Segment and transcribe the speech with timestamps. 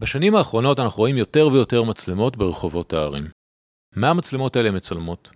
[0.00, 3.28] בשנים האחרונות אנחנו רואים יותר ויותר מצלמות ברחובות הערים.
[3.96, 5.30] מה המצלמות האלה מצלמות?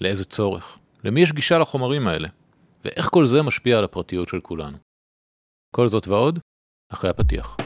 [0.00, 0.78] לאיזה צורך?
[1.04, 2.28] למי יש גישה לחומרים האלה?
[2.84, 4.78] ואיך כל זה משפיע על הפרטיות של כולנו?
[5.74, 6.38] כל זאת ועוד,
[6.92, 7.56] אחרי הפתיח.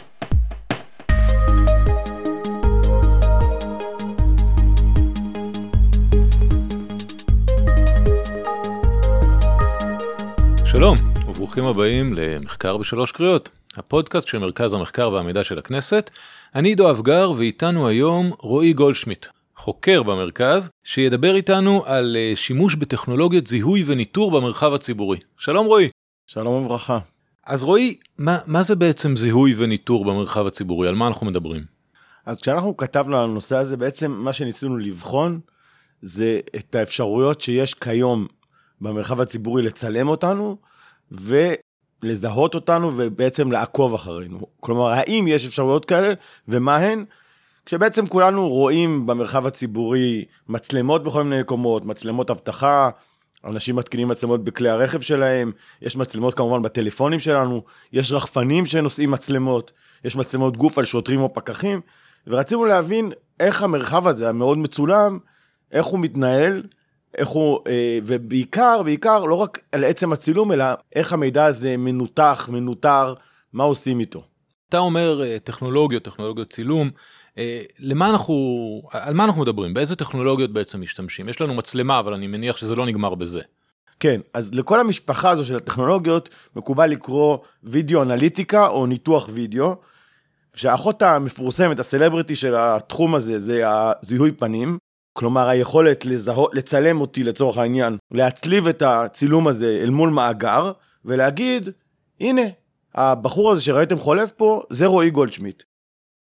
[10.67, 10.95] שלום,
[11.29, 16.11] וברוכים הבאים למחקר בשלוש קריאות, הפודקאסט של מרכז המחקר והמידע של הכנסת.
[16.55, 23.47] אני עידו אבגר ואיתנו היום רועי גולדשמיט, חוקר במרכז, שידבר איתנו על אה, שימוש בטכנולוגיות
[23.47, 25.19] זיהוי וניטור במרחב הציבורי.
[25.39, 25.89] שלום רועי.
[26.27, 26.99] שלום וברכה.
[27.47, 30.89] אז רועי, מה, מה זה בעצם זיהוי וניטור במרחב הציבורי?
[30.89, 31.65] על מה אנחנו מדברים?
[32.27, 35.41] אז כשאנחנו כתבנו על הנושא הזה, בעצם מה שניסינו לבחון
[36.03, 38.27] זה את האפשרויות שיש כיום
[38.81, 40.57] במרחב הציבורי לצלם אותנו
[42.03, 44.41] ולזהות אותנו ובעצם לעקוב אחרינו.
[44.61, 46.13] כלומר, האם יש אפשרויות כאלה
[46.49, 47.05] ומה הן?
[47.67, 52.91] כשבעצם כולנו רואים במרחב הציבורי מצלמות בכל מיני מקומות, מצלמות אבטחה,
[53.45, 59.73] אנשים מתקינים מצלמות בכלי הרכב שלהם, יש מצלמות כמובן בטלפונים שלנו, יש רחפנים שנושאים מצלמות,
[60.05, 61.81] יש מצלמות גוף על שוטרים או פקחים,
[62.27, 65.19] ורצינו להבין איך המרחב הזה, המאוד מצולם,
[65.73, 66.63] איך הוא מתנהל,
[67.15, 70.65] איך הוא, אה, ובעיקר, בעיקר, לא רק על עצם הצילום, אלא
[70.95, 73.15] איך המידע הזה מנותח, מנוטר,
[73.53, 74.23] מה עושים איתו.
[74.69, 76.91] אתה אומר אה, טכנולוגיות, טכנולוגיות צילום,
[77.39, 78.35] אה, למה אנחנו,
[78.91, 79.75] על מה אנחנו מדברים?
[79.75, 81.29] באיזה טכנולוגיות בעצם משתמשים?
[81.29, 83.41] יש לנו מצלמה, אבל אני מניח שזה לא נגמר בזה.
[84.01, 89.77] כן, אז לכל המשפחה הזו של הטכנולוגיות מקובל לקרוא וידאו אנליטיקה או ניתוח וידאו,
[90.55, 94.79] שהאחות המפורסמת, הסלבריטי של התחום הזה, זה הזיהוי פנים,
[95.19, 100.73] כלומר היכולת לזהות, לצלם אותי לצורך העניין, להצליב את הצילום הזה אל מול מאגר,
[101.05, 101.69] ולהגיד,
[102.21, 102.43] הנה,
[102.95, 105.63] הבחור הזה שראיתם חולף פה, זה רועי גולדשמיט.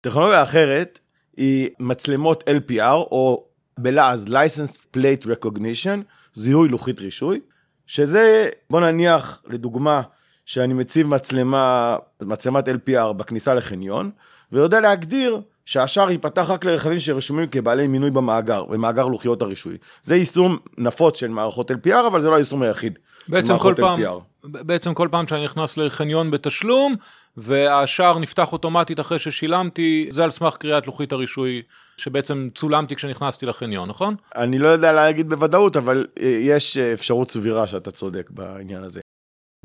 [0.00, 0.98] טכנולוגיה אחרת
[1.36, 3.44] היא מצלמות LPR, או
[3.78, 6.00] בלעז License Plate Recognition,
[6.34, 7.40] זיהוי לוחית רישוי,
[7.86, 10.02] שזה, בוא נניח, לדוגמה,
[10.44, 14.10] שאני מציב מצלמה, מצלמת LPR בכניסה לחניון,
[14.52, 19.76] ויודע להגדיר שהשער ייפתח רק לרכבים שרשומים כבעלי מינוי במאגר, במאגר לוחיות הרישוי.
[20.02, 22.98] זה יישום נפוץ של מערכות LPR, אבל זה לא היישום היחיד.
[23.28, 24.20] בעצם כל פעם, LPR.
[24.44, 26.96] בעצם כל פעם שאני נכנס לחניון בתשלום,
[27.36, 31.62] והשער נפתח אוטומטית אחרי ששילמתי, זה על סמך קריאת לוחית הרישוי
[31.96, 34.14] שבעצם צולמתי כשנכנסתי לחניון, נכון?
[34.36, 39.00] אני לא יודע להגיד בוודאות, אבל אה, יש אה, אפשרות סבירה שאתה צודק בעניין הזה.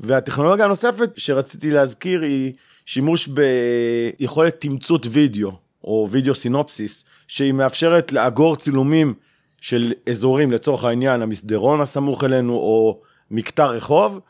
[0.00, 2.52] והטכנולוגיה הנוספת שרציתי להזכיר היא
[2.86, 5.52] שימוש ביכולת תמצות וידאו,
[5.88, 9.14] או וידאו סינופסיס, שהיא מאפשרת לאגור צילומים
[9.60, 13.00] של אזורים, לצורך העניין המסדרון הסמוך אלינו, או
[13.30, 14.20] מקטע רחוב,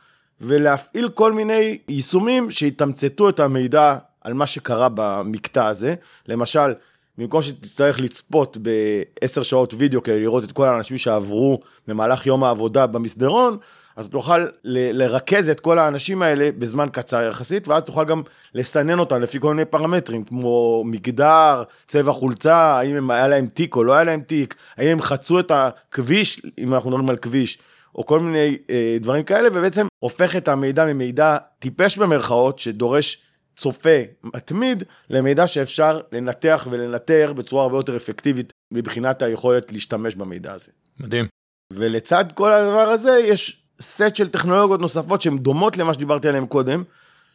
[0.40, 5.94] ולהפעיל כל מיני יישומים שיתמצתו את המידע על מה שקרה במקטע הזה.
[6.28, 6.74] למשל,
[7.18, 12.86] במקום שתצטרך לצפות בעשר שעות וידאו כדי לראות את כל האנשים שעברו במהלך יום העבודה
[12.86, 13.56] במסדרון,
[13.98, 18.22] אז תוכל ל- לרכז את כל האנשים האלה בזמן קצר יחסית, ואז תוכל גם
[18.54, 23.76] לסנן אותם לפי כל מיני פרמטרים, כמו מגדר, צבע חולצה, האם הם, היה להם תיק
[23.76, 27.58] או לא היה להם תיק, האם הם חצו את הכביש, אם אנחנו מדברים על כביש,
[27.94, 33.22] או כל מיני אה, דברים כאלה, ובעצם הופך את המידע ממידע טיפש במרכאות, שדורש
[33.56, 40.70] צופה מתמיד, למידע שאפשר לנתח ולנטר בצורה הרבה יותר אפקטיבית מבחינת היכולת להשתמש במידע הזה.
[41.00, 41.26] מדהים.
[41.72, 46.84] ולצד כל הדבר הזה יש סט של טכנולוגיות נוספות שהן דומות למה שדיברתי עליהן קודם,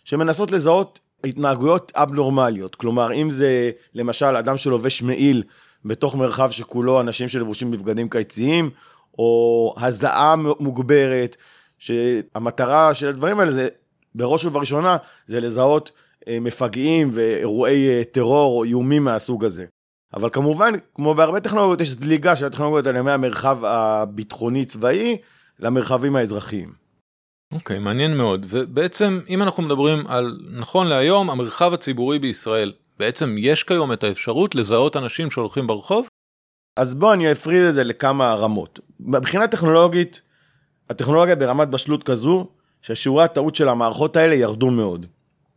[0.03, 2.75] שמנסות לזהות התנהגויות אבנורמליות.
[2.75, 5.43] כלומר, אם זה למשל אדם שלובש מעיל
[5.85, 8.69] בתוך מרחב שכולו אנשים שלבושים בבגדים קיציים,
[9.17, 11.37] או הזעה מוגברת,
[11.79, 13.67] שהמטרה של הדברים האלה זה
[14.15, 15.91] בראש ובראשונה זה לזהות
[16.27, 19.65] אה, מפגעים ואירועי אה, טרור או איומים מהסוג הזה.
[20.13, 25.17] אבל כמובן, כמו בהרבה טכנולוגיות, יש זליגה של הטכנולוגיות האלה מהמרחב הביטחוני-צבאי
[25.59, 26.73] למרחבים האזרחיים.
[27.53, 28.45] אוקיי, okay, מעניין מאוד.
[28.49, 34.55] ובעצם, אם אנחנו מדברים על, נכון להיום, המרחב הציבורי בישראל, בעצם יש כיום את האפשרות
[34.55, 36.07] לזהות אנשים שהולכים ברחוב?
[36.77, 38.79] אז בוא אני אפריד את זה לכמה רמות.
[38.99, 40.21] מבחינה טכנולוגית,
[40.89, 42.47] הטכנולוגיה ברמת בשלות כזו,
[42.81, 45.05] ששיעורי הטעות של המערכות האלה ירדו מאוד.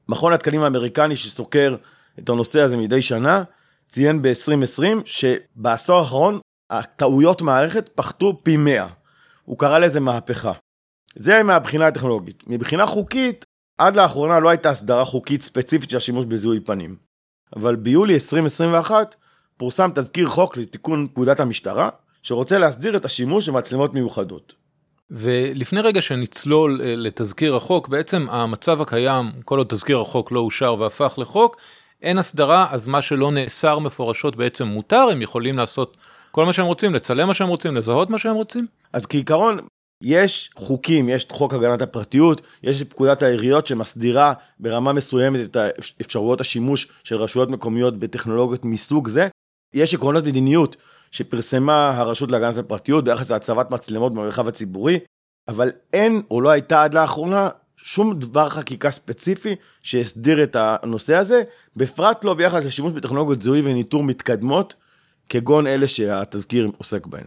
[0.08, 1.76] מכון התקנים האמריקני שסוקר
[2.18, 3.42] את הנושא הזה מדי שנה,
[3.88, 8.86] ציין ב-2020 שבעשור האחרון הטעויות מערכת פחתו פי 100.
[9.46, 10.52] הוא קרא לזה מהפכה.
[11.16, 12.44] זה מהבחינה הטכנולוגית.
[12.46, 13.44] מבחינה חוקית,
[13.78, 16.96] עד לאחרונה לא הייתה הסדרה חוקית ספציפית של השימוש בזיהוי פנים.
[17.56, 19.16] אבל ביולי 2021
[19.56, 21.88] פורסם תזכיר חוק לתיקון פקודת המשטרה,
[22.22, 24.54] שרוצה להסדיר את השימוש במצלמות מיוחדות.
[25.10, 30.76] ולפני רגע שנצלול אה, לתזכיר החוק, בעצם המצב הקיים, כל עוד תזכיר החוק לא אושר
[30.78, 31.56] והפך לחוק,
[32.02, 35.96] אין הסדרה, אז מה שלא נאסר מפורשות בעצם מותר, הם יכולים לעשות
[36.36, 38.66] כל מה שהם רוצים, לצלם מה שהם רוצים, לזהות מה שהם רוצים.
[38.92, 39.58] אז כעיקרון,
[40.02, 45.56] יש חוקים, יש את חוק הגנת הפרטיות, יש את פקודת העיריות שמסדירה ברמה מסוימת את
[46.00, 49.28] אפשרויות השימוש של רשויות מקומיות בטכנולוגיות מסוג זה.
[49.74, 50.76] יש עקרונות מדיניות
[51.10, 54.98] שפרסמה הרשות להגנת הפרטיות ביחס להצבת מצלמות במרחב הציבורי,
[55.48, 61.42] אבל אין או לא הייתה עד לאחרונה שום דבר חקיקה ספציפי שהסדיר את הנושא הזה,
[61.76, 64.74] בפרט לא ביחס לשימוש בטכנולוגיות זיהוי וניטור מתקדמות,
[65.28, 67.26] כגון אלה שהתזכיר עוסק בהן.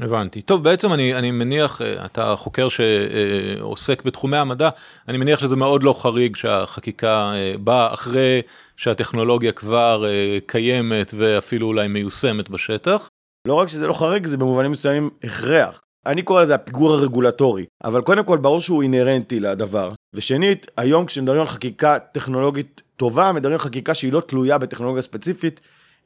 [0.00, 0.42] הבנתי.
[0.42, 4.68] טוב, בעצם אני, אני מניח, אה, אתה חוקר שעוסק בתחומי המדע,
[5.08, 8.42] אני מניח שזה מאוד לא חריג שהחקיקה אה, באה אחרי
[8.76, 13.08] שהטכנולוגיה כבר אה, קיימת ואפילו אולי מיושמת בשטח.
[13.48, 15.80] לא רק שזה לא חריג, זה במובנים מסוימים הכרח.
[16.06, 19.92] אני קורא לזה הפיגור הרגולטורי, אבל קודם כל ברור שהוא אינהרנטי לדבר.
[20.14, 25.60] ושנית, היום כשמדברים על חקיקה טכנולוגית טובה, מדברים על חקיקה שהיא לא תלויה בטכנולוגיה ספציפית,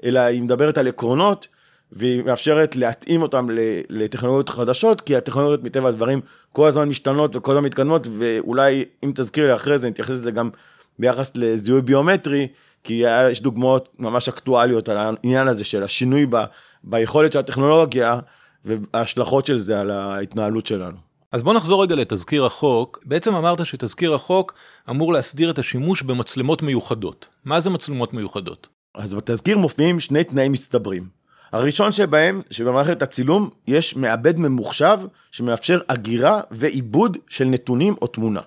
[0.04, 1.48] אלא היא מדברת על עקרונות,
[1.92, 3.46] והיא מאפשרת להתאים אותם
[3.90, 6.20] לטכנולוגיות חדשות, כי הטכנולוגיות מטבע הדברים
[6.52, 10.50] כל הזמן משתנות וכל הזמן מתקדמות, ואולי אם תזכיר לי אחרי זה, נתייחס לזה גם
[10.98, 12.48] ביחס לזיהוי ביומטרי,
[12.84, 16.36] כי יש דוגמאות ממש אקטואליות על העניין הזה של השינוי ב,
[16.84, 18.18] ביכולת של הטכנולוגיה,
[18.64, 20.96] וההשלכות של זה על ההתנהלות שלנו.
[21.32, 22.98] אז בוא נחזור רגע לתזכיר החוק.
[23.04, 24.54] בעצם אמרת שתזכיר החוק
[24.90, 27.26] אמור להסדיר את השימוש במצלמות מיוחדות.
[27.44, 28.68] מה זה מצלמות מיוחדות?
[28.94, 31.08] אז בתזכיר מופיעים שני תנאים מצטברים.
[31.52, 34.98] הראשון שבהם, שבמערכת הצילום יש מעבד ממוחשב
[35.30, 38.40] שמאפשר אגירה ועיבוד של נתונים או תמונה.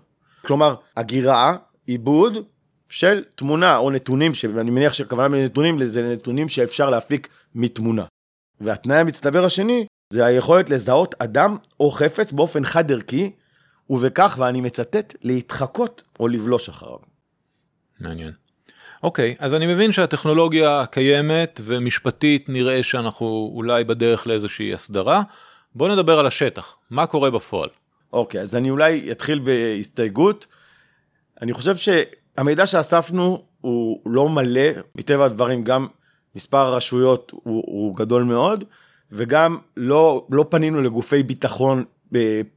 [0.46, 1.56] כלומר, אגירה,
[1.86, 2.38] עיבוד
[2.90, 8.06] של תמונה או נתונים, ואני מניח שהכוונה בנתונים זה נתונים שאפשר להפיק מתמונה.
[8.62, 13.32] והתנאי המצטבר השני זה היכולת לזהות אדם או חפץ באופן חד ערכי,
[13.90, 16.98] ובכך, ואני מצטט, להתחקות או לבלוש אחריו.
[18.00, 18.32] מעניין.
[19.04, 25.22] אוקיי, אז אני מבין שהטכנולוגיה קיימת ומשפטית נראה שאנחנו אולי בדרך לאיזושהי הסדרה.
[25.76, 27.70] בוא נדבר על השטח, מה קורה בפועל?
[28.14, 30.48] אוקיי, אז אני אולי אתחיל בהסתייגות.
[31.42, 35.88] אני חושב שהמידע שאספנו הוא לא מלא, מטבע הדברים גם
[36.36, 38.64] מספר הרשויות הוא, הוא גדול מאוד,
[39.12, 41.84] וגם לא, לא פנינו לגופי ביטחון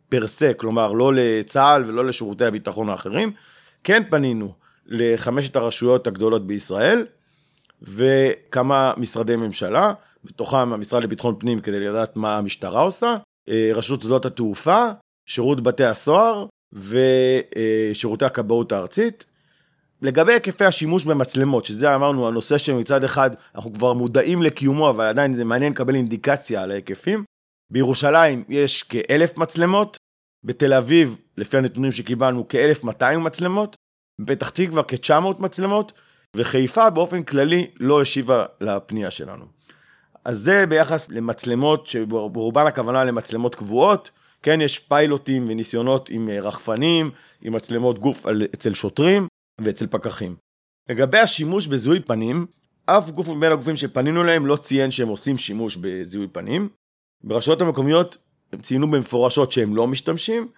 [0.09, 3.33] פר סה, כלומר לא לצה"ל ולא לשירותי הביטחון האחרים,
[3.85, 4.60] כן פנינו
[4.91, 7.07] לחמשת הרשויות הגדולות בישראל
[7.83, 9.93] וכמה משרדי ממשלה,
[10.25, 13.17] בתוכם המשרד לביטחון פנים כדי לדעת מה המשטרה עושה,
[13.49, 14.87] אה, רשות שדות התעופה,
[15.27, 19.25] שירות בתי הסוהר ושירותי הכבאות הארצית.
[20.03, 25.35] לגבי היקפי השימוש במצלמות, שזה אמרנו הנושא שמצד אחד אנחנו כבר מודעים לקיומו, אבל עדיין
[25.35, 27.25] זה מעניין לקבל אינדיקציה על ההיקפים.
[27.73, 29.97] בירושלים יש כאלף מצלמות,
[30.45, 33.77] בתל אביב, לפי הנתונים שקיבלנו, כאלף-מאתיים מצלמות,
[34.25, 35.93] בפתח תקווה כ-900 מצלמות,
[36.37, 39.45] וחיפה באופן כללי לא השיבה לפנייה שלנו.
[40.25, 44.11] אז זה ביחס למצלמות שברובן הכוונה למצלמות קבועות,
[44.43, 47.11] כן יש פיילוטים וניסיונות עם אה, רחפנים,
[47.43, 49.27] עם מצלמות גוף אצל שוטרים
[49.61, 50.37] ואצל פקחים.
[50.89, 52.47] לגבי השימוש בזיהוי פנים,
[52.87, 56.69] אף גוף מבין הגופים שפנינו להם לא ציין שהם עושים שימוש בזיהוי פנים.
[57.25, 58.17] ברשויות המקומיות
[58.53, 60.49] הם ציינו במפורשות שהם לא משתמשים,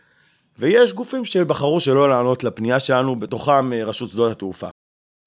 [0.58, 4.68] ויש גופים שבחרו שלא לענות לפנייה שלנו, בתוכם אה, רשות שדות התעופה.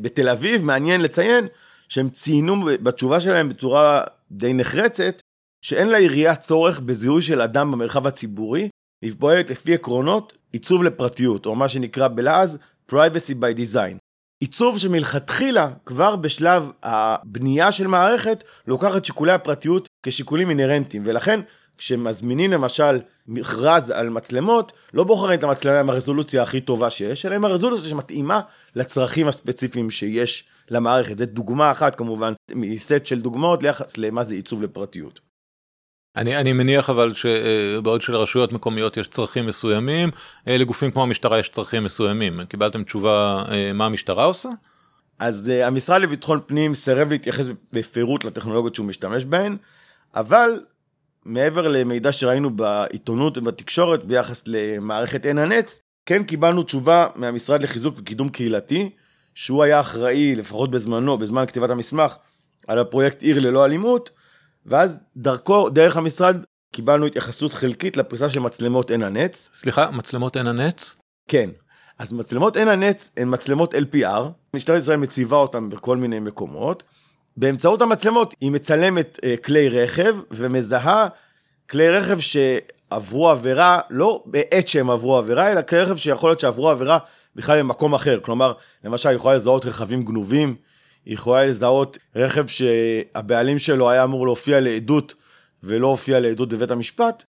[0.02, 1.48] בתל אביב מעניין לציין
[1.90, 5.22] שהם ציינו בתשובה שלהם בצורה די נחרצת,
[5.62, 8.70] שאין לעירייה צורך בזיהוי של אדם במרחב הציבורי,
[9.02, 12.58] היא פועלת לפי עקרונות עיצוב לפרטיות, או מה שנקרא בלעז
[12.92, 13.98] privacy by design.
[14.40, 21.40] עיצוב שמלכתחילה, כבר בשלב הבנייה של מערכת, לוקחת שיקולי הפרטיות כשיקולים אינהרנטיים, ולכן
[21.78, 27.36] כשמזמינים למשל מכרז על מצלמות, לא בוחרים את המצלמה עם הרזולוציה הכי טובה שיש, אלא
[27.36, 28.42] עם הרזולוציה שמתאימה
[28.76, 31.18] לצרכים הספציפיים שיש למערכת.
[31.18, 35.20] זו דוגמה אחת כמובן, מסט של דוגמאות ליחס למה זה עיצוב לפרטיות.
[36.16, 40.10] אני, אני מניח אבל שבעוד שלרשויות מקומיות יש צרכים מסוימים,
[40.48, 42.40] אה, לגופים כמו המשטרה יש צרכים מסוימים.
[42.50, 44.50] קיבלתם תשובה אה, מה המשטרה עושה?
[45.20, 49.58] אז uh, המשרד לביטחון פנים סירב להתייחס בפירוט לטכנולוגיות שהוא משתמש בהן,
[50.16, 50.60] אבל
[51.26, 58.30] מעבר למידע שראינו בעיתונות ובתקשורת ביחס למערכת עין הנץ, כן קיבלנו תשובה מהמשרד לחיזוק וקידום
[58.30, 58.90] קהילתי,
[59.34, 62.16] שהוא היה אחראי, לפחות בזמנו, בזמן כתיבת המסמך,
[62.68, 64.10] על הפרויקט עיר ללא אלימות,
[64.66, 66.38] ואז דרכו, דרך המשרד,
[66.72, 69.50] קיבלנו התייחסות חלקית לפריסה של מצלמות עין הנץ.
[69.54, 70.96] סליחה, מצלמות עין הנץ?
[71.28, 71.50] כן.
[72.00, 74.22] אז מצלמות עין הנץ הן מצלמות LPR,
[74.56, 76.84] משטרת ישראל מציבה אותן בכל מיני מקומות.
[77.38, 81.08] באמצעות המצלמות היא מצלמת uh, כלי רכב ומזהה
[81.70, 86.70] כלי רכב שעברו עבירה, לא בעת שהם עברו עבירה, אלא כלי רכב שיכול להיות שעברו
[86.70, 86.98] עבירה
[87.36, 88.20] בכלל במקום אחר.
[88.22, 90.56] כלומר, למשל, היא יכולה לזהות רכבים גנובים,
[91.06, 95.14] היא יכולה לזהות רכב שהבעלים שלו היה אמור להופיע לעדות
[95.64, 97.24] ולא הופיע לעדות בבית המשפט,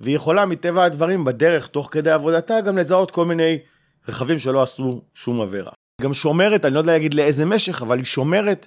[0.00, 3.58] והיא יכולה מטבע הדברים בדרך, תוך כדי עבודתה, גם לזהות כל מיני
[4.08, 5.72] רכבים שלא עשו שום עבירה.
[6.00, 8.66] היא גם שומרת, אני לא יודע להגיד לאיזה משך, אבל היא שומרת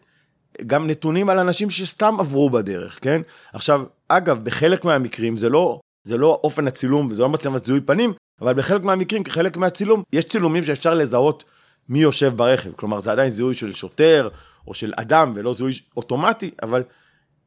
[0.68, 3.22] גם נתונים על אנשים שסתם עברו בדרך, כן?
[3.54, 8.14] עכשיו, אגב, בחלק מהמקרים זה לא, זה לא אופן הצילום וזה לא מצלמת זיהוי פנים,
[8.42, 11.44] אבל בחלק מהמקרים, כחלק מהצילום, יש צילומים שאפשר לזהות
[11.90, 12.72] מי יושב ברכב.
[12.76, 14.30] כלומר, זה עדיין זיהוי של שוטר
[14.68, 16.84] או של אדם ולא זיהוי אוטומטי, אבל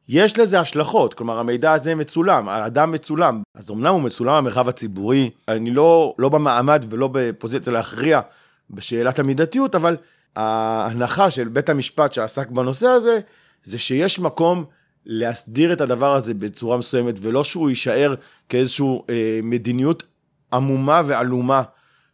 [0.09, 1.15] יש לזה השלכות.
[1.15, 3.43] כלומר, המידע הזה מצולם, האדם מצולם.
[3.55, 8.21] אז אמנם הוא מצולם במרחב הציבורי, אני לא, לא במעמד ולא בפוזיציה להכריע
[8.71, 9.97] בשאלת המידתיות, אבל
[10.37, 13.21] ההנחה של בית המשפט שעסק בנושא הזה,
[13.65, 14.65] זה שיש מקום
[15.07, 18.15] להסדיר את הדבר הזה בצורה מסוימת, ולא שהוא יישאר
[18.49, 20.03] כאיזושהי אה, מדיניות
[20.53, 21.63] עמומה ועלומה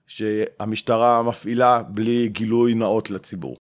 [0.07, 3.57] שהמשטרה מפעילה בלי גילוי נאות לציבור.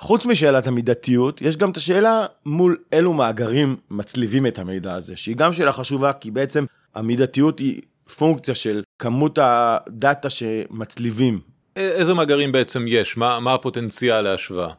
[0.00, 5.36] חוץ משאלת המידתיות, יש גם את השאלה מול אילו מאגרים מצליבים את המידע הזה, שהיא
[5.36, 7.80] גם שאלה חשובה, כי בעצם המידתיות היא
[8.18, 11.53] פונקציה של כמות הדאטה שמצליבים.
[11.76, 13.16] איזה מאגרים בעצם יש?
[13.16, 14.72] מה, מה הפוטנציאל להשוואה?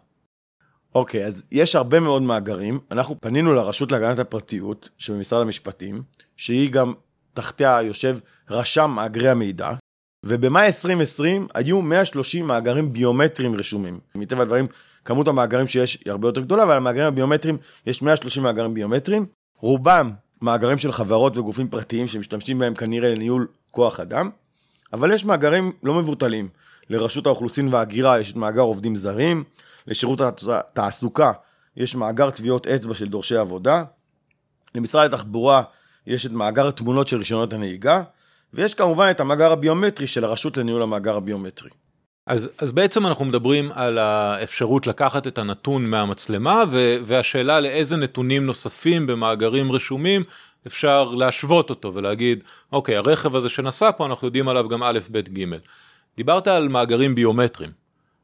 [0.95, 2.79] אוקיי, okay, אז יש הרבה מאוד מאגרים.
[2.91, 6.03] אנחנו פנינו לרשות להגנת הפרטיות שבמשרד המשפטים,
[6.37, 6.93] שהיא גם
[7.33, 8.17] תחתיה יושב
[8.49, 9.71] רשם מאגרי המידע,
[10.25, 13.99] ובמאי 2020 היו 130 מאגרים ביומטריים רשומים.
[14.15, 14.67] מטבע הדברים,
[15.05, 19.25] כמות המאגרים שיש היא הרבה יותר גדולה, אבל המאגרים הביומטריים, יש 130 מאגרים ביומטריים.
[19.59, 20.11] רובם
[20.41, 24.29] מאגרים של חברות וגופים פרטיים שמשתמשים בהם כנראה לניהול כוח אדם,
[24.93, 26.49] אבל יש מאגרים לא מבוטלים.
[26.89, 29.43] לרשות האוכלוסין וההגירה יש את מאגר עובדים זרים,
[29.87, 31.31] לשירות התעסוקה
[31.77, 33.83] יש מאגר טביעות אצבע של דורשי עבודה,
[34.75, 35.61] למשרד התחבורה
[36.07, 38.01] יש את מאגר תמונות של רישיונות הנהיגה,
[38.53, 41.69] ויש כמובן את המאגר הביומטרי של הרשות לניהול המאגר הביומטרי.
[42.27, 48.45] אז, אז בעצם אנחנו מדברים על האפשרות לקחת את הנתון מהמצלמה ו, והשאלה לאיזה נתונים
[48.45, 50.23] נוספים במאגרים רשומים
[50.67, 55.19] אפשר להשוות אותו ולהגיד אוקיי הרכב הזה שנסע פה אנחנו יודעים עליו גם א' ב'
[55.19, 55.55] ג'.
[56.17, 57.71] דיברת על מאגרים ביומטריים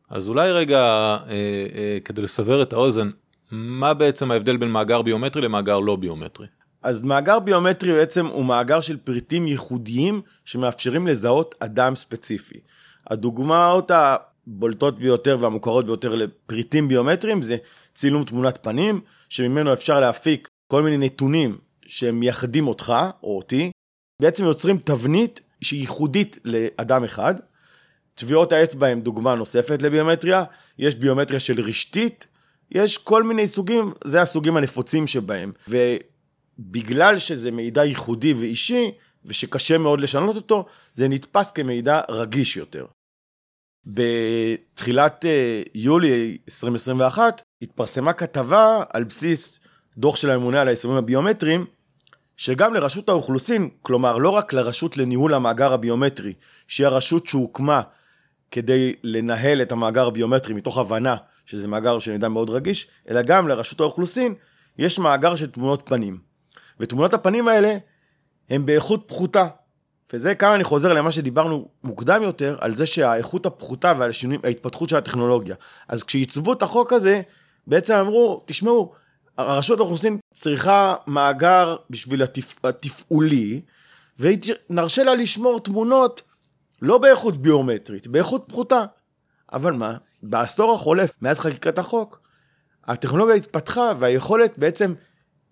[0.10, 3.10] אז אולי רגע אה, אה, כדי לסבר את האוזן
[3.52, 6.48] מה בעצם ההבדל בין מאגר ביומטרי למאגר לא ביומטרי.
[6.84, 12.60] אז מאגר ביומטרי בעצם הוא מאגר של פריטים ייחודיים שמאפשרים לזהות אדם ספציפי.
[13.08, 17.58] הדוגמאות הבולטות ביותר והמוכרות ביותר לפריטים ביומטריים זה
[17.96, 23.72] צילום תמונת פנים, שממנו אפשר להפיק כל מיני נתונים שמייחדים אותך או אותי,
[24.22, 27.36] בעצם יוצרים תבנית שהיא ייחודית לאדם אחד.
[28.16, 30.44] טביעות האצבע הם דוגמה נוספת לביומטריה,
[30.78, 32.28] יש ביומטריה של רשתית,
[32.72, 35.52] יש כל מיני סוגים, זה הסוגים הנפוצים שבהם.
[35.68, 38.92] ובגלל שזה מידע ייחודי ואישי,
[39.26, 42.86] ושקשה מאוד לשנות אותו, זה נתפס כמידע רגיש יותר.
[43.86, 49.60] בתחילת אה, יולי 2021 התפרסמה כתבה על בסיס
[49.98, 51.66] דוח של הממונה על היישומים הביומטריים,
[52.38, 56.34] שגם לרשות האוכלוסין, כלומר לא רק לרשות לניהול המאגר הביומטרי,
[56.68, 57.82] שהיא הרשות שהוקמה
[58.52, 63.48] כדי לנהל את המאגר הביומטרי מתוך הבנה שזה מאגר של מידע מאוד רגיש, אלא גם
[63.48, 64.34] לרשות האוכלוסין
[64.78, 66.20] יש מאגר של תמונות פנים.
[66.80, 67.78] ותמונות הפנים האלה
[68.50, 69.48] הן באיכות פחותה.
[70.14, 74.90] וזה כאן אני חוזר למה שדיברנו מוקדם יותר, על זה שהאיכות הפחותה ועל השינויים, ההתפתחות
[74.90, 75.56] של הטכנולוגיה.
[75.88, 77.22] אז כשעיצבו את החוק הזה,
[77.68, 78.94] בעצם אמרו, תשמעו,
[79.50, 82.66] הרשות האוכלוסין צריכה מאגר בשביל התפ...
[82.66, 83.62] התפעולי,
[84.20, 86.22] ונרשה לה לשמור תמונות
[86.82, 88.86] לא באיכות ביומטרית, באיכות פחותה.
[89.54, 92.22] אבל מה, בעשור החולף, מאז חקיקת החוק,
[92.86, 94.94] הטכנולוגיה התפתחה והיכולת בעצם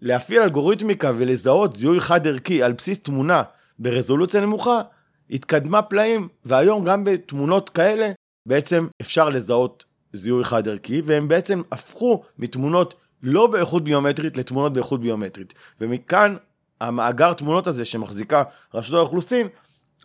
[0.01, 3.43] להפעיל אלגוריתמיקה ולזהות זיהוי חד ערכי על בסיס תמונה
[3.79, 4.81] ברזולוציה נמוכה,
[5.29, 8.11] התקדמה פלאים, והיום גם בתמונות כאלה
[8.45, 15.01] בעצם אפשר לזהות זיהוי חד ערכי, והם בעצם הפכו מתמונות לא באיכות ביומטרית לתמונות באיכות
[15.01, 15.53] ביומטרית.
[15.81, 16.35] ומכאן
[16.81, 19.47] המאגר תמונות הזה שמחזיקה רשות האוכלוסין,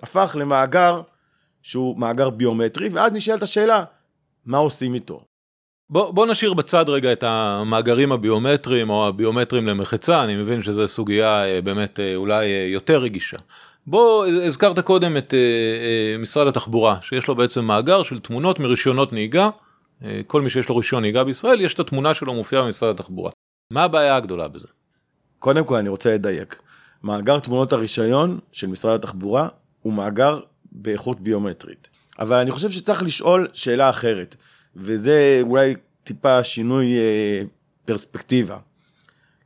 [0.02, 1.00] הפך למאגר
[1.62, 3.84] שהוא מאגר ביומטרי, ואז נשאלת השאלה,
[4.46, 5.24] מה עושים איתו?
[5.90, 11.44] בוא, בוא נשאיר בצד רגע את המאגרים הביומטריים או הביומטריים למחצה, אני מבין שזו סוגיה
[11.44, 13.36] אה, באמת אה, אולי אה, יותר רגישה.
[13.86, 15.34] בוא, הזכרת קודם את
[16.18, 19.50] משרד התחבורה, שיש לו בעצם מאגר של תמונות מרישיונות נהיגה,
[20.26, 23.30] כל מי שיש לו רישיון נהיגה בישראל, יש את התמונה שלו מופיעה במשרד התחבורה.
[23.70, 24.68] מה הבעיה הגדולה בזה?
[25.38, 26.62] קודם כל אני רוצה לדייק.
[27.02, 29.48] מאגר תמונות הרישיון של משרד התחבורה
[29.82, 30.40] הוא מאגר
[30.72, 31.88] באיכות ביומטרית.
[32.18, 34.36] אבל אני חושב שצריך לשאול שאלה אחרת.
[34.76, 35.74] וזה אולי
[36.04, 37.42] טיפה שינוי אה,
[37.84, 38.58] פרספקטיבה.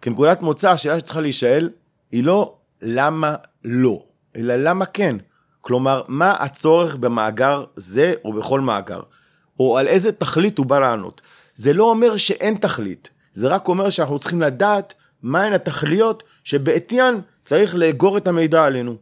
[0.02, 1.71] כנקודת מוצא, השאלה שצריכה להישאל
[2.11, 4.05] היא לא למה לא,
[4.37, 5.17] אלא למה כן.
[5.61, 9.00] כלומר, מה הצורך במאגר זה או בכל מאגר,
[9.59, 11.21] או על איזה תכלית הוא בא לענות.
[11.55, 17.75] זה לא אומר שאין תכלית, זה רק אומר שאנחנו צריכים לדעת מהן התכליות שבעטיין צריך
[17.75, 18.97] לאגור את המידע עלינו.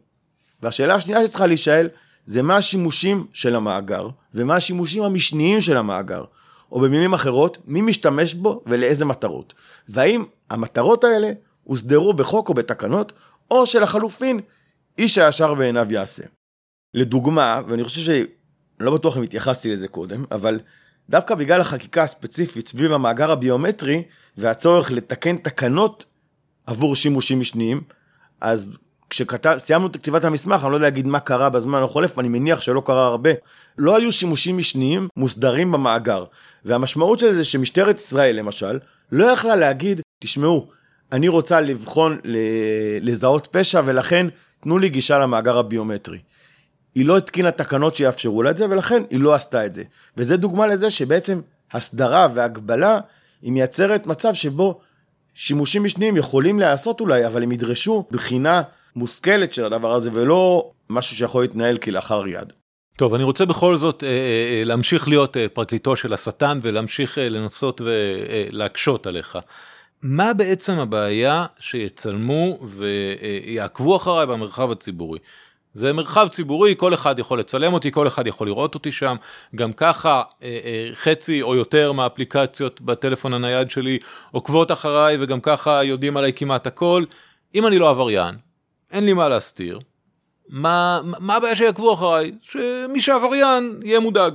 [0.61, 1.89] והשאלה השנייה שצריכה להישאל,
[2.25, 6.23] זה מה השימושים של המאגר, ומה השימושים המשניים של המאגר.
[6.71, 9.53] או במילים אחרות, מי משתמש בו ולאיזה מטרות.
[9.89, 11.31] והאם המטרות האלה
[11.63, 13.13] הוסדרו בחוק או בתקנות,
[13.51, 14.39] או שלחלופין,
[14.97, 16.23] איש הישר בעיניו יעשה.
[16.93, 18.25] לדוגמה, ואני חושב.
[18.79, 20.59] לא בטוח אם התייחסתי לזה קודם, אבל
[21.09, 24.03] דווקא בגלל החקיקה הספציפית סביב המאגר הביומטרי
[24.37, 26.05] והצורך לתקן תקנות
[26.67, 27.81] עבור שימושים משניים,
[28.41, 28.77] אז
[29.09, 32.81] כשסיימנו את כתיבת המסמך, אני לא יודע להגיד מה קרה בזמן החולף, אני מניח שלא
[32.85, 33.29] קרה הרבה,
[33.77, 36.25] לא היו שימושים משניים מוסדרים במאגר.
[36.65, 38.79] והמשמעות של זה שמשטרת ישראל למשל,
[39.11, 40.67] לא יכלה להגיד, תשמעו,
[41.11, 42.19] אני רוצה לבחון,
[43.01, 44.27] לזהות פשע ולכן
[44.59, 46.19] תנו לי גישה למאגר הביומטרי.
[46.97, 49.83] היא לא התקינה תקנות שיאפשרו לה את זה ולכן היא לא עשתה את זה.
[50.17, 52.99] וזה דוגמה לזה שבעצם הסדרה והגבלה
[53.41, 54.79] היא מייצרת מצב שבו
[55.33, 58.61] שימושים משניים יכולים להיעשות אולי, אבל הם ידרשו בחינה
[58.95, 62.53] מושכלת של הדבר הזה ולא משהו שיכול להתנהל כלאחר יד.
[62.95, 67.29] טוב, אני רוצה בכל זאת אה, אה, להמשיך להיות אה, פרקליטו של השטן ולהמשיך אה,
[67.29, 69.37] לנסות ולהקשות עליך.
[70.01, 75.19] מה בעצם הבעיה שיצלמו ויעקבו אחריי במרחב הציבורי?
[75.77, 79.15] זה מרחב ציבורי, כל אחד יכול לצלם אותי, כל אחד יכול לראות אותי שם.
[79.55, 83.99] גם ככה אה, אה, חצי או יותר מהאפליקציות בטלפון הנייד שלי
[84.31, 87.03] עוקבות אחריי וגם ככה יודעים עליי כמעט הכל.
[87.55, 88.35] אם אני לא עבריין,
[88.91, 89.79] אין לי מה להסתיר.
[90.49, 92.31] מה, מה הבעיה שיעקבו אחריי?
[92.41, 94.33] שמי שעבריין יהיה מודאג.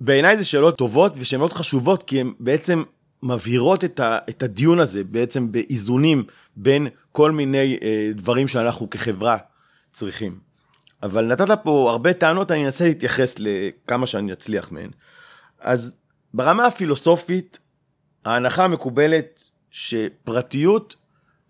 [0.00, 2.82] בעיניי זה שאלות טובות ושאלות מאוד חשובות כי הן בעצם
[3.22, 6.24] מבהירות את, ה, את הדיון הזה בעצם באיזונים
[6.56, 9.36] בין כל מיני אה, דברים שאנחנו כחברה
[9.94, 10.38] צריכים.
[11.02, 14.90] אבל נתת פה הרבה טענות, אני אנסה להתייחס לכמה שאני אצליח מהן.
[15.60, 15.94] אז
[16.34, 17.58] ברמה הפילוסופית,
[18.24, 20.96] ההנחה המקובלת שפרטיות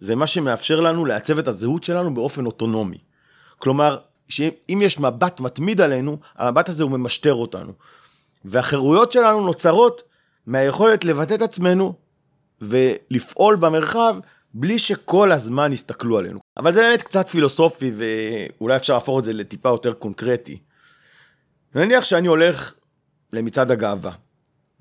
[0.01, 2.99] זה מה שמאפשר לנו לעצב את הזהות שלנו באופן אוטונומי.
[3.59, 7.73] כלומר, שאם יש מבט מתמיד עלינו, המבט הזה הוא ממשטר אותנו.
[8.45, 10.03] והחירויות שלנו נוצרות
[10.47, 11.95] מהיכולת לבטא את עצמנו
[12.61, 14.17] ולפעול במרחב
[14.55, 16.44] בלי שכל הזמן יסתכלו עלינו.
[16.57, 20.59] אבל זה באמת קצת פילוסופי ואולי אפשר להפוך את זה לטיפה יותר קונקרטי.
[21.75, 22.75] נניח שאני הולך
[23.33, 24.13] למצעד הגאווה,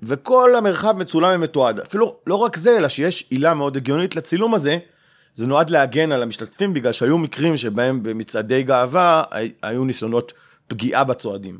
[0.02, 1.80] וכל המרחב מצולם ומתועד.
[1.80, 4.78] אפילו לא רק זה, אלא שיש עילה מאוד הגיונית לצילום הזה,
[5.34, 9.22] זה נועד להגן על המשתתפים בגלל שהיו מקרים שבהם במצעדי גאווה
[9.62, 10.32] היו ניסיונות
[10.66, 11.58] פגיעה בצועדים.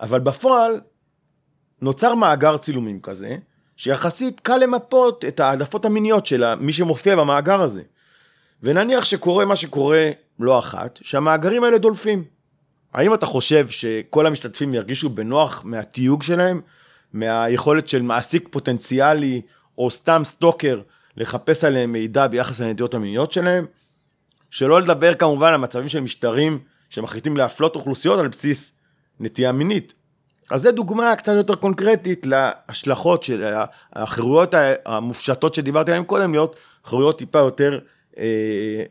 [0.00, 0.80] אבל בפועל
[1.80, 3.36] נוצר מאגר צילומים כזה,
[3.76, 7.82] שיחסית קל למפות את העדפות המיניות של מי שמופיע במאגר הזה.
[8.62, 12.24] ונניח שקורה מה שקורה לא אחת, שהמאגרים האלה דולפים.
[12.94, 16.60] האם אתה חושב שכל המשתתפים ירגישו בנוח מהתיוג שלהם,
[17.12, 19.40] מהיכולת של מעסיק פוטנציאלי
[19.78, 20.80] או סתם סטוקר
[21.16, 23.66] לחפש עליהם מידע ביחס לנטיות המיניות שלהם?
[24.50, 26.58] שלא לדבר כמובן על מצבים של משטרים
[26.90, 28.72] שמחליטים להפלות אוכלוסיות על בסיס
[29.20, 29.94] נטייה מינית.
[30.50, 33.44] אז זה דוגמה קצת יותר קונקרטית להשלכות של
[33.92, 34.54] החירויות
[34.86, 37.78] המופשטות שדיברתי עליהן קודם, להיות חירויות טיפה יותר,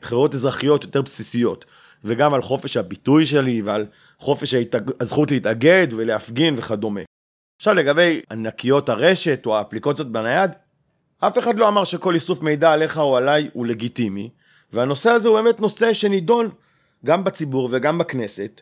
[0.02, 1.66] חירויות אזרחיות יותר בסיסיות.
[2.04, 3.86] וגם על חופש הביטוי שלי ועל
[4.20, 4.54] חופש
[5.00, 7.02] הזכות להתאגד ולהפגין וכדומה.
[7.58, 10.52] עכשיו לגבי ענקיות הרשת או האפליקציות בנייד,
[11.20, 14.30] אף אחד לא אמר שכל איסוף מידע עליך או עליי הוא לגיטימי,
[14.74, 16.50] והנושא הזה הוא באמת נושא שנידון
[17.06, 18.62] גם בציבור וגם בכנסת,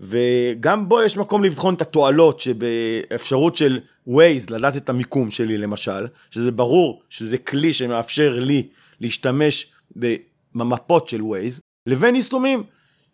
[0.00, 6.06] וגם בו יש מקום לבחון את התועלות שבאפשרות של Waze לדעת את המיקום שלי למשל,
[6.30, 8.68] שזה ברור שזה כלי שמאפשר לי
[9.00, 9.72] להשתמש
[10.54, 12.62] במפות של Waze, לבין יישומים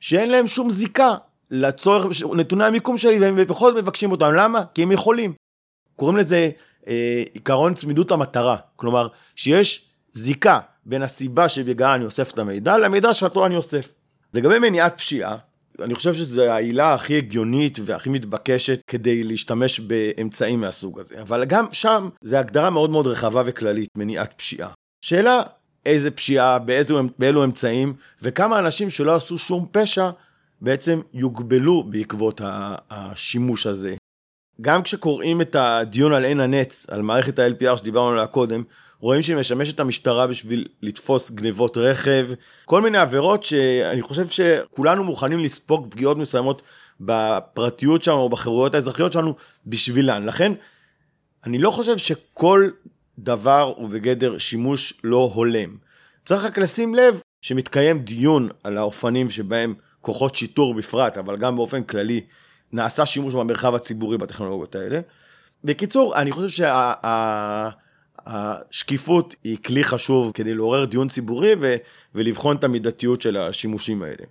[0.01, 1.15] שאין להם שום זיקה
[1.51, 2.07] לצורך
[2.37, 4.63] נתוני המיקום שלי והם בכל זאת מבקשים אותם, למה?
[4.75, 5.33] כי הם יכולים.
[5.97, 6.51] קוראים לזה
[6.89, 13.15] אה, עיקרון צמידות המטרה, כלומר שיש זיקה בין הסיבה שבגללה אני אוסף את המידע למידע
[13.15, 13.93] שאותו אני אוסף.
[14.35, 15.37] לגבי מניעת פשיעה,
[15.81, 21.21] אני חושב שזו העילה הכי הגיונית והכי מתבקשת כדי להשתמש באמצעים מהסוג הזה.
[21.21, 24.71] אבל גם שם זה הגדרה מאוד מאוד רחבה וכללית, מניעת פשיעה.
[25.05, 25.43] שאלה,
[25.87, 30.11] איזה פשיעה, באיזו, באילו אמצעים, וכמה אנשים שלא עשו שום פשע
[30.61, 32.41] בעצם יוגבלו בעקבות
[32.91, 33.97] השימוש הזה.
[34.61, 38.63] גם כשקוראים את הדיון על עין הנץ, על מערכת ה-LPR שדיברנו עליה קודם,
[39.01, 42.29] רואים שהיא משמשת המשטרה בשביל לתפוס גנבות רכב,
[42.65, 46.63] כל מיני עבירות שאני חושב שכולנו מוכנים לספוג פגיעות מסוימות
[47.01, 49.35] בפרטיות שלנו או בחירויות האזרחיות שלנו
[49.67, 50.27] בשבילן.
[50.27, 50.53] לכן,
[51.47, 52.69] אני לא חושב שכל
[53.19, 55.77] דבר הוא בגדר שימוש לא הולם.
[56.25, 61.83] צריך רק לשים לב שמתקיים דיון על האופנים שבהם כוחות שיטור בפרט, אבל גם באופן
[61.83, 62.21] כללי,
[62.73, 65.01] נעשה שימוש במרחב הציבורי בטכנולוגיות האלה.
[65.65, 66.65] בקיצור, אני חושב
[68.27, 71.77] שהשקיפות שה, היא כלי חשוב כדי לעורר דיון ציבורי ו,
[72.15, 74.25] ולבחון את המידתיות של השימושים האלה.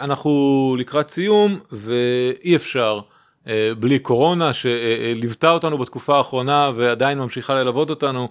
[0.00, 3.00] אנחנו לקראת סיום ואי אפשר
[3.78, 8.28] בלי קורונה שליוותה אותנו בתקופה האחרונה ועדיין ממשיכה ללוות אותנו.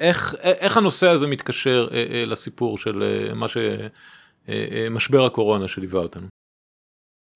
[0.00, 3.02] איך, איך הנושא הזה מתקשר אה, אה, לסיפור של
[3.34, 6.26] מה שמשבר הקורונה שליווה אותנו?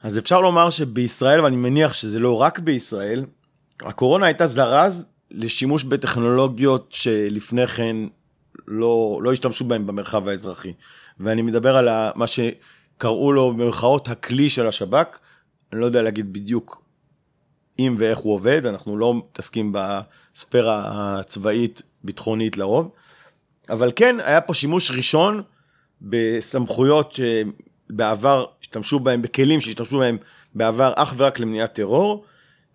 [0.03, 3.25] אז אפשר לומר שבישראל, ואני מניח שזה לא רק בישראל,
[3.81, 7.97] הקורונה הייתה זרז לשימוש בטכנולוגיות שלפני כן
[8.67, 10.73] לא, לא השתמשו בהן במרחב האזרחי.
[11.21, 15.19] ואני מדבר על מה שקראו לו במרכאות הכלי של השב"כ,
[15.73, 16.84] אני לא יודע להגיד בדיוק
[17.79, 20.83] אם ואיך הוא עובד, אנחנו לא מתעסקים בספירה
[21.21, 22.91] הצבאית ביטחונית לרוב,
[23.69, 25.43] אבל כן היה פה שימוש ראשון
[26.03, 27.19] בסמכויות
[27.91, 30.17] שבעבר השתמשו בהם, בכלים שהשתמשו בהם
[30.55, 32.25] בעבר אך ורק למניעת טרור,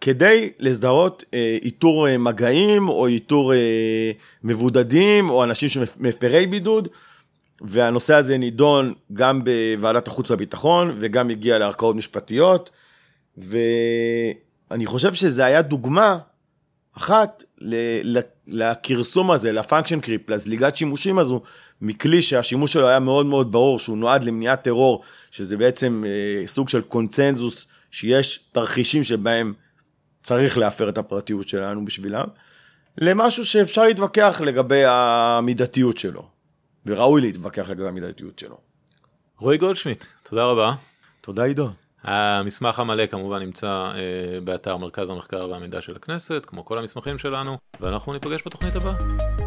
[0.02, 4.12] כדי לזהות אה, איתור אה, מגעים או איתור אה,
[4.44, 6.88] מבודדים או אנשים שמפרי בידוד.
[7.62, 12.70] והנושא הזה נידון גם בוועדת החוץ והביטחון וגם הגיע לערכאות משפטיות.
[14.72, 16.18] ואני חושב שזה היה דוגמה
[16.98, 17.44] אחת
[18.48, 21.42] לכרסום הזה, לפונקשן קריפ, לזליגת שימושים הזו,
[21.82, 26.70] מכלי שהשימוש שלו היה מאוד מאוד ברור, שהוא נועד למניעת טרור, שזה בעצם אה, סוג
[26.70, 29.54] של קונצנזוס, שיש תרחישים שבהם
[30.24, 32.28] צריך להפר את הפרטיות שלנו בשבילם,
[32.98, 36.28] למשהו שאפשר להתווכח לגבי המידתיות שלו,
[36.86, 38.58] וראוי להתווכח לגבי המידתיות שלו.
[39.38, 40.74] רועי גולדשמיט, תודה רבה.
[41.22, 41.70] תודה עידו.
[42.04, 47.58] המסמך המלא כמובן נמצא אה, באתר מרכז המחקר והמידע של הכנסת, כמו כל המסמכים שלנו,
[47.82, 49.39] ואנחנו ניפגש בתוכנית הבאה.